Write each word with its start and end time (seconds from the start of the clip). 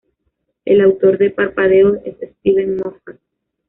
El 0.65 0.81
autor 0.81 1.19
de 1.19 1.29
"Parpadeo" 1.29 2.01
es 2.03 2.15
Steven 2.19 2.75
Moffat. 2.77 3.19